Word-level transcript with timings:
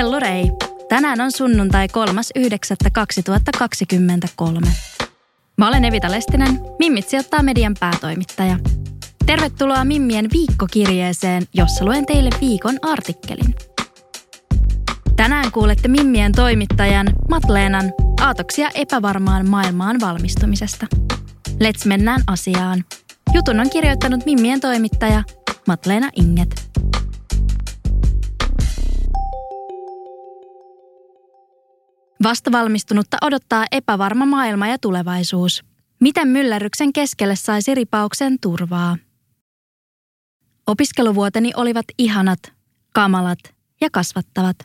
Hellurei! 0.00 0.50
Tänään 0.88 1.20
on 1.20 1.32
sunnuntai 1.32 1.86
3.9.2023. 1.86 4.68
Mä 5.58 5.68
olen 5.68 5.84
Evita 5.84 6.10
Lestinen, 6.10 6.60
Mimmit 6.78 7.08
sijoittaa 7.08 7.42
median 7.42 7.74
päätoimittaja. 7.80 8.56
Tervetuloa 9.26 9.84
Mimmien 9.84 10.28
viikkokirjeeseen, 10.32 11.42
jossa 11.54 11.84
luen 11.84 12.06
teille 12.06 12.30
viikon 12.40 12.78
artikkelin. 12.82 13.54
Tänään 15.16 15.52
kuulette 15.52 15.88
Mimmien 15.88 16.32
toimittajan 16.32 17.06
Matleenan 17.30 17.92
aatoksia 18.20 18.70
epävarmaan 18.74 19.48
maailmaan 19.48 20.00
valmistumisesta. 20.00 20.86
Let's 21.50 21.86
mennään 21.86 22.22
asiaan. 22.26 22.84
Jutun 23.34 23.60
on 23.60 23.70
kirjoittanut 23.70 24.26
Mimmien 24.26 24.60
toimittaja 24.60 25.22
Matleena 25.66 26.10
Inget. 26.16 26.69
Vastavalmistunutta 32.22 33.16
odottaa 33.22 33.64
epävarma 33.72 34.26
maailma 34.26 34.66
ja 34.66 34.78
tulevaisuus. 34.78 35.64
Miten 36.00 36.28
myllerryksen 36.28 36.92
keskelle 36.92 37.36
saisi 37.36 37.74
ripauksen 37.74 38.36
turvaa? 38.40 38.96
Opiskeluvuoteni 40.66 41.52
olivat 41.56 41.86
ihanat, 41.98 42.38
kamalat 42.94 43.38
ja 43.80 43.88
kasvattavat. 43.92 44.56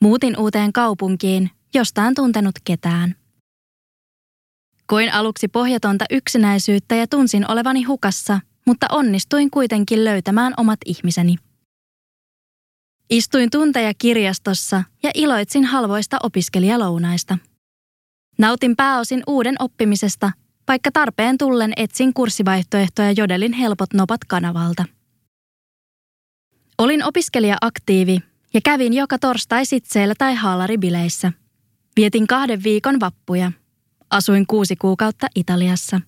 Muutin 0.00 0.38
uuteen 0.38 0.72
kaupunkiin, 0.72 1.50
josta 1.74 2.06
en 2.06 2.14
tuntenut 2.14 2.54
ketään. 2.64 3.14
Koin 4.86 5.12
aluksi 5.12 5.48
pohjatonta 5.48 6.04
yksinäisyyttä 6.10 6.94
ja 6.94 7.06
tunsin 7.06 7.50
olevani 7.50 7.82
hukassa, 7.82 8.40
mutta 8.66 8.86
onnistuin 8.90 9.50
kuitenkin 9.50 10.04
löytämään 10.04 10.54
omat 10.56 10.78
ihmiseni. 10.84 11.36
Istuin 13.10 13.50
tunteja 13.50 13.92
kirjastossa 13.98 14.84
ja 15.02 15.10
iloitsin 15.14 15.64
halvoista 15.64 16.16
opiskelijalounaista. 16.22 17.38
Nautin 18.38 18.76
pääosin 18.76 19.22
uuden 19.26 19.54
oppimisesta, 19.58 20.32
vaikka 20.68 20.90
tarpeen 20.92 21.38
tullen 21.38 21.72
etsin 21.76 22.14
kurssivaihtoehtoja 22.14 23.12
jodelin 23.16 23.52
helpot 23.52 23.94
nopat 23.94 24.20
kanavalta. 24.24 24.84
Olin 26.78 27.04
opiskelija-aktiivi 27.04 28.18
ja 28.54 28.60
kävin 28.64 28.92
joka 28.92 29.18
torstai 29.18 29.66
sitseillä 29.66 30.14
tai 30.18 30.34
haalaribileissä. 30.34 31.32
Vietin 31.96 32.26
kahden 32.26 32.62
viikon 32.62 33.00
vappuja. 33.00 33.52
Asuin 34.10 34.46
kuusi 34.46 34.76
kuukautta 34.76 35.26
Italiassa. 35.34 36.00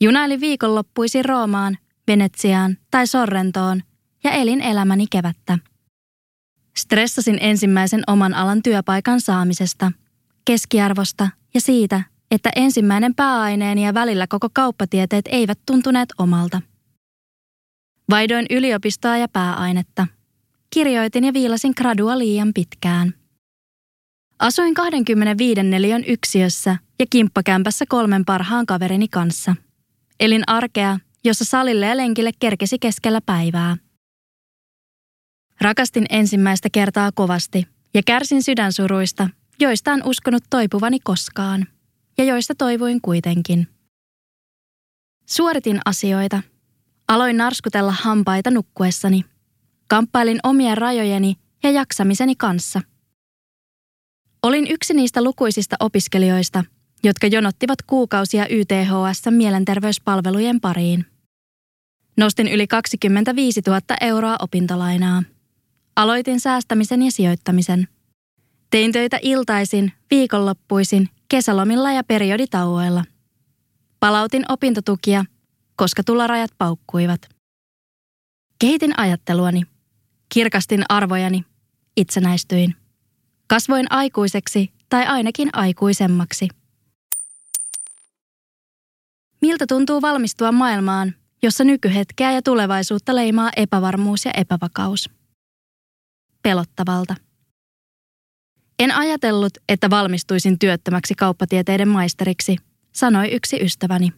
Junailin 0.00 0.40
viikonloppuisin 0.40 1.24
Roomaan, 1.24 1.78
Venetsiaan 2.08 2.78
tai 2.90 3.06
Sorrentoon 3.06 3.82
ja 4.24 4.30
elin 4.30 4.60
elämäni 4.60 5.06
kevättä. 5.10 5.58
Stressasin 6.76 7.38
ensimmäisen 7.40 8.02
oman 8.06 8.34
alan 8.34 8.62
työpaikan 8.62 9.20
saamisesta, 9.20 9.92
keskiarvosta 10.44 11.28
ja 11.54 11.60
siitä, 11.60 12.02
että 12.30 12.50
ensimmäinen 12.56 13.14
pääaineeni 13.14 13.84
ja 13.84 13.94
välillä 13.94 14.26
koko 14.26 14.48
kauppatieteet 14.52 15.24
eivät 15.28 15.58
tuntuneet 15.66 16.08
omalta. 16.18 16.62
Vaidoin 18.10 18.46
yliopistoa 18.50 19.16
ja 19.16 19.28
pääainetta. 19.28 20.06
Kirjoitin 20.70 21.24
ja 21.24 21.32
viilasin 21.32 21.72
gradua 21.76 22.18
liian 22.18 22.52
pitkään. 22.54 23.14
Asuin 24.38 24.74
25 24.74 25.62
neliön 25.62 26.04
yksiössä 26.06 26.76
ja 26.98 27.06
kimppakämpässä 27.10 27.84
kolmen 27.88 28.24
parhaan 28.24 28.66
kaverini 28.66 29.08
kanssa. 29.08 29.56
Elin 30.20 30.42
arkea, 30.46 30.98
jossa 31.24 31.44
salille 31.44 31.86
ja 31.86 31.96
lenkille 31.96 32.30
kerkesi 32.40 32.78
keskellä 32.78 33.20
päivää. 33.26 33.76
Rakastin 35.62 36.06
ensimmäistä 36.10 36.68
kertaa 36.72 37.12
kovasti 37.14 37.66
ja 37.94 38.02
kärsin 38.06 38.42
sydänsuruista, 38.42 39.28
joista 39.60 39.92
en 39.92 40.04
uskonut 40.04 40.42
toipuvani 40.50 41.00
koskaan 41.00 41.66
ja 42.18 42.24
joista 42.24 42.54
toivoin 42.54 43.00
kuitenkin. 43.00 43.68
Suoritin 45.26 45.80
asioita. 45.84 46.42
Aloin 47.08 47.36
narskutella 47.36 47.92
hampaita 47.92 48.50
nukkuessani. 48.50 49.24
Kamppailin 49.88 50.38
omien 50.42 50.78
rajojeni 50.78 51.36
ja 51.62 51.70
jaksamiseni 51.70 52.34
kanssa. 52.34 52.80
Olin 54.42 54.66
yksi 54.70 54.94
niistä 54.94 55.24
lukuisista 55.24 55.76
opiskelijoista, 55.80 56.64
jotka 57.04 57.26
jonottivat 57.26 57.82
kuukausia 57.82 58.46
YTHS 58.50 59.22
mielenterveyspalvelujen 59.30 60.60
pariin. 60.60 61.06
Nostin 62.16 62.48
yli 62.48 62.66
25 62.66 63.60
000 63.66 63.80
euroa 64.00 64.36
opintolainaa. 64.40 65.22
Aloitin 65.96 66.40
säästämisen 66.40 67.02
ja 67.02 67.10
sijoittamisen. 67.10 67.88
Tein 68.70 68.92
töitä 68.92 69.18
iltaisin, 69.22 69.92
viikonloppuisin, 70.10 71.08
kesälomilla 71.28 71.92
ja 71.92 72.04
perioditauoilla. 72.04 73.04
Palautin 74.00 74.44
opintotukia, 74.48 75.24
koska 75.76 76.04
tulorajat 76.04 76.50
paukkuivat. 76.58 77.28
Kehitin 78.58 78.98
ajatteluani. 78.98 79.62
Kirkastin 80.34 80.84
arvojani. 80.88 81.44
Itsenäistyin. 81.96 82.76
Kasvoin 83.46 83.86
aikuiseksi 83.90 84.72
tai 84.88 85.06
ainakin 85.06 85.48
aikuisemmaksi. 85.52 86.48
Miltä 89.40 89.66
tuntuu 89.68 90.02
valmistua 90.02 90.52
maailmaan, 90.52 91.14
jossa 91.42 91.64
nykyhetkeä 91.64 92.32
ja 92.32 92.42
tulevaisuutta 92.42 93.14
leimaa 93.14 93.50
epävarmuus 93.56 94.24
ja 94.24 94.32
epävakaus? 94.36 95.21
Pelottavalta. 96.42 97.14
En 98.78 98.94
ajatellut, 98.94 99.52
että 99.68 99.90
valmistuisin 99.90 100.58
työttömäksi 100.58 101.14
kauppatieteiden 101.14 101.88
maisteriksi, 101.88 102.56
sanoi 102.92 103.32
yksi 103.32 103.56
ystäväni. 103.62 104.12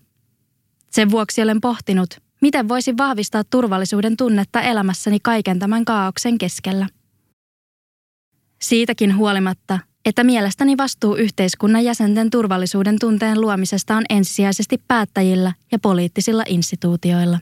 Sen 0.90 1.10
vuoksi 1.10 1.42
olen 1.42 1.60
pohtinut, 1.60 2.08
miten 2.40 2.68
voisin 2.68 2.98
vahvistaa 2.98 3.44
turvallisuuden 3.44 4.16
tunnetta 4.16 4.60
elämässäni 4.60 5.18
kaiken 5.22 5.58
tämän 5.58 5.84
kaauksen 5.84 6.38
keskellä. 6.38 6.86
Siitäkin 8.62 9.16
huolimatta, 9.16 9.78
että 10.04 10.24
mielestäni 10.24 10.76
vastuu 10.76 11.14
yhteiskunnan 11.14 11.84
jäsenten 11.84 12.30
turvallisuuden 12.30 12.98
tunteen 12.98 13.40
luomisesta 13.40 13.96
on 13.96 14.04
ensisijaisesti 14.08 14.82
päättäjillä 14.88 15.52
ja 15.72 15.78
poliittisilla 15.78 16.44
instituutioilla. 16.46 17.38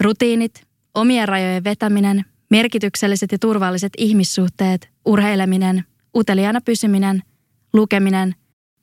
Rutiinit, 0.00 0.66
omien 0.94 1.28
rajojen 1.28 1.64
vetäminen 1.64 2.24
Merkitykselliset 2.52 3.32
ja 3.32 3.38
turvalliset 3.38 3.92
ihmissuhteet, 3.98 4.90
urheileminen, 5.04 5.84
uteliaana 6.16 6.60
pysyminen, 6.60 7.22
lukeminen, 7.72 8.34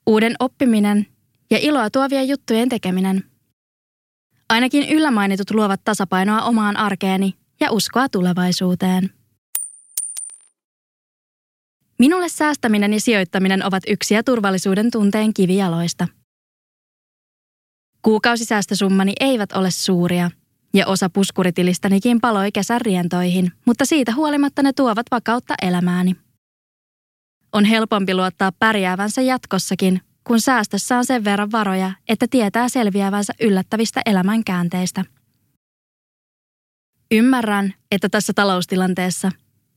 uuden 0.06 0.34
oppiminen 0.38 1.06
ja 1.50 1.58
iloa 1.60 1.90
tuovien 1.90 2.28
juttujen 2.28 2.68
tekeminen. 2.68 3.24
Ainakin 4.48 4.88
yllämainitut 4.88 5.50
luovat 5.50 5.80
tasapainoa 5.84 6.42
omaan 6.42 6.76
arkeeni 6.76 7.34
ja 7.60 7.70
uskoa 7.70 8.08
tulevaisuuteen. 8.08 9.10
Minulle 11.98 12.28
säästäminen 12.28 12.92
ja 12.92 13.00
sijoittaminen 13.00 13.66
ovat 13.66 13.82
yksiä 13.88 14.22
turvallisuuden 14.22 14.90
tunteen 14.90 15.34
kivijaloista. 15.34 16.08
Kuukausisäästösummani 18.02 19.12
eivät 19.20 19.52
ole 19.52 19.70
suuria– 19.70 20.30
ja 20.74 20.86
osa 20.86 21.10
puskuritilistänikin 21.10 22.20
paloi 22.20 22.52
kesän 22.52 22.80
rientoihin, 22.80 23.52
mutta 23.66 23.84
siitä 23.84 24.14
huolimatta 24.14 24.62
ne 24.62 24.72
tuovat 24.72 25.06
vakautta 25.10 25.54
elämääni. 25.62 26.16
On 27.52 27.64
helpompi 27.64 28.14
luottaa 28.14 28.52
pärjäävänsä 28.58 29.22
jatkossakin, 29.22 30.00
kun 30.24 30.40
säästössä 30.40 30.98
on 30.98 31.04
sen 31.04 31.24
verran 31.24 31.52
varoja, 31.52 31.92
että 32.08 32.26
tietää 32.30 32.68
selviävänsä 32.68 33.32
yllättävistä 33.40 34.00
elämänkäänteistä. 34.06 35.04
Ymmärrän, 37.10 37.74
että 37.90 38.08
tässä 38.08 38.32
taloustilanteessa, 38.32 39.30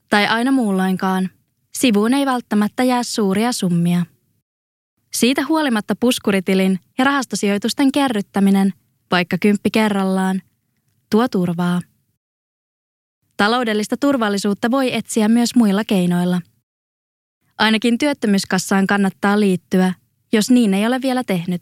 tai 0.10 0.28
aina 0.28 0.52
muulloinkaan, 0.52 1.30
sivuun 1.78 2.14
ei 2.14 2.26
välttämättä 2.26 2.84
jää 2.84 3.04
suuria 3.04 3.52
summia. 3.52 4.06
Siitä 5.14 5.46
huolimatta 5.46 5.96
puskuritilin 6.00 6.80
ja 6.98 7.06
rahastosijoitusten 7.06 7.92
kerryttäminen, 7.92 8.74
vaikka 9.12 9.38
kymppi 9.38 9.72
kerrallaan, 9.72 10.42
tuo 11.14 11.28
turvaa. 11.28 11.82
Taloudellista 13.38 13.98
turvallisuutta 13.98 14.72
voi 14.72 14.96
etsiä 14.96 15.28
myös 15.28 15.56
muilla 15.56 15.84
keinoilla. 15.84 16.42
Ainakin 17.58 17.98
työttömyyskassaan 17.98 18.88
kannattaa 18.88 19.40
liittyä, 19.40 19.94
jos 20.32 20.50
niin 20.50 20.74
ei 20.74 20.88
ole 20.88 21.02
vielä 21.02 21.24
tehnyt. 21.24 21.62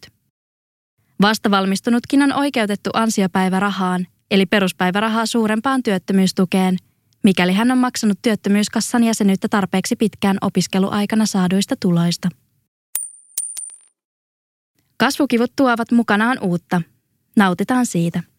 Vastavalmistunutkin 1.21 2.21
on 2.21 2.33
oikeutettu 2.33 2.89
ansiopäivärahaan, 2.93 4.07
eli 4.31 4.45
peruspäivärahaa 4.45 5.25
suurempaan 5.25 5.83
työttömyystukeen, 5.83 6.77
mikäli 7.23 7.53
hän 7.53 7.71
on 7.71 7.77
maksanut 7.77 8.19
työttömyyskassan 8.21 9.03
jäsenyyttä 9.03 9.47
tarpeeksi 9.47 9.95
pitkään 9.95 10.37
opiskeluaikana 10.41 11.25
saaduista 11.25 11.75
tuloista. 11.79 12.29
Kasvukivut 14.97 15.51
tuovat 15.55 15.91
mukanaan 15.91 16.37
uutta. 16.41 16.81
Nautitaan 17.35 17.85
siitä. 17.85 18.30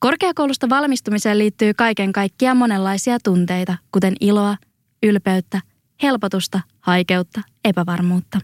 Korkeakoulusta 0.00 0.68
valmistumiseen 0.68 1.38
liittyy 1.38 1.74
kaiken 1.74 2.12
kaikkiaan 2.12 2.56
monenlaisia 2.56 3.18
tunteita, 3.24 3.76
kuten 3.92 4.14
iloa, 4.20 4.56
ylpeyttä, 5.02 5.60
helpotusta, 6.02 6.60
haikeutta, 6.80 7.40
epävarmuutta. 7.64 8.38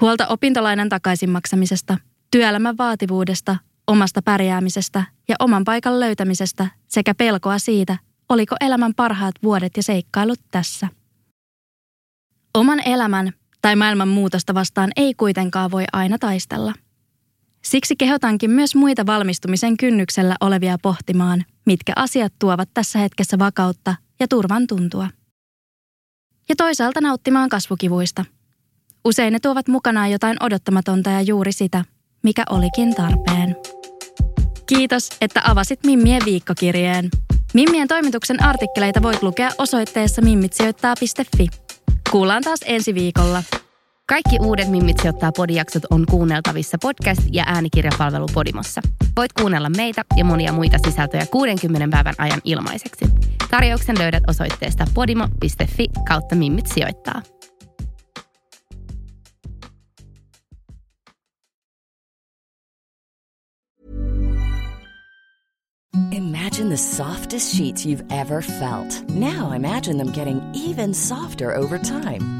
Huolta 0.00 0.26
opintolainan 0.26 0.88
takaisin 0.88 1.30
maksamisesta, 1.30 1.98
työelämän 2.30 2.78
vaativuudesta, 2.78 3.56
omasta 3.86 4.22
pärjäämisestä 4.22 5.04
ja 5.28 5.36
oman 5.38 5.64
paikan 5.64 6.00
löytämisestä 6.00 6.66
sekä 6.88 7.14
pelkoa 7.14 7.58
siitä, 7.58 7.98
oliko 8.28 8.56
elämän 8.60 8.94
parhaat 8.94 9.34
vuodet 9.42 9.76
ja 9.76 9.82
seikkailut 9.82 10.40
tässä. 10.50 10.88
Oman 12.54 12.80
elämän 12.86 13.32
tai 13.62 13.76
maailman 13.76 14.08
muutosta 14.08 14.54
vastaan 14.54 14.90
ei 14.96 15.14
kuitenkaan 15.14 15.70
voi 15.70 15.84
aina 15.92 16.18
taistella. 16.18 16.74
Siksi 17.62 17.96
kehotankin 17.96 18.50
myös 18.50 18.74
muita 18.74 19.06
valmistumisen 19.06 19.76
kynnyksellä 19.76 20.36
olevia 20.40 20.76
pohtimaan, 20.82 21.44
mitkä 21.66 21.92
asiat 21.96 22.32
tuovat 22.38 22.68
tässä 22.74 22.98
hetkessä 22.98 23.38
vakautta 23.38 23.94
ja 24.20 24.28
turvan 24.28 24.66
tuntua. 24.66 25.08
Ja 26.48 26.56
toisaalta 26.56 27.00
nauttimaan 27.00 27.48
kasvukivuista. 27.48 28.24
Usein 29.04 29.32
ne 29.32 29.40
tuovat 29.40 29.68
mukanaan 29.68 30.10
jotain 30.10 30.36
odottamatonta 30.40 31.10
ja 31.10 31.20
juuri 31.20 31.52
sitä, 31.52 31.84
mikä 32.22 32.42
olikin 32.50 32.94
tarpeen. 32.94 33.56
Kiitos, 34.66 35.08
että 35.20 35.42
avasit 35.44 35.84
Mimmien 35.86 36.22
viikkokirjeen. 36.24 37.08
Mimmien 37.54 37.88
toimituksen 37.88 38.42
artikkeleita 38.42 39.02
voit 39.02 39.22
lukea 39.22 39.50
osoitteessa 39.58 40.22
mimmitsijoittaa.fi. 40.22 41.46
Kuullaan 42.10 42.42
taas 42.42 42.60
ensi 42.64 42.94
viikolla. 42.94 43.42
Kaikki 44.10 44.38
uudet 44.40 44.68
Mimmit 44.68 44.98
sijoittaa 44.98 45.32
podijaksot 45.32 45.82
on 45.90 46.06
kuunneltavissa 46.10 46.78
podcast- 46.86 47.28
ja 47.32 47.44
äänikirjapalvelu 47.46 48.26
Podimossa. 48.34 48.80
Voit 49.16 49.32
kuunnella 49.32 49.70
meitä 49.70 50.04
ja 50.16 50.24
monia 50.24 50.52
muita 50.52 50.76
sisältöjä 50.84 51.26
60 51.26 51.88
päivän 51.90 52.14
ajan 52.18 52.40
ilmaiseksi. 52.44 53.04
Tarjouksen 53.50 53.98
löydät 53.98 54.22
osoitteesta 54.28 54.84
podimo.fi 54.94 55.86
kautta 56.08 56.34
Mimmit 56.34 56.66
sijoittaa. 56.66 57.22
Imagine 66.12 66.68
the 66.68 66.76
softest 66.76 67.56
sheets 67.56 67.86
you've 67.86 68.20
ever 68.20 68.42
felt. 68.42 69.08
Now 69.08 69.52
imagine 69.56 70.04
them 70.04 70.12
getting 70.12 70.40
even 70.68 70.94
softer 70.94 71.58
over 71.58 71.78
time. 71.78 72.39